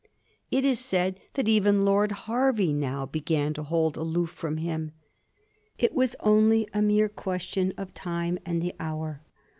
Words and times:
It 0.49 0.65
is 0.65 0.79
said 0.79 1.19
that 1.35 1.47
even 1.47 1.85
Lord 1.85 2.11
Hervey 2.25 2.73
now 2.73 3.05
began 3.05 3.53
to 3.53 3.61
hold 3.61 3.97
aloof 3.97 4.31
from 4.31 4.57
him. 4.57 4.93
It 5.77 5.93
was 5.93 6.15
only 6.21 6.67
a 6.73 6.81
mere 6.81 7.07
question 7.07 7.71
of 7.77 7.93
time 7.93 8.39
and 8.43 8.63
the 8.63 8.73
hour. 8.79 9.21